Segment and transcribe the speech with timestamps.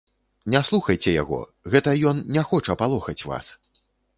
[0.53, 1.39] Не слухайце яго,
[1.75, 3.55] гэта ён не хоча палохаць вас.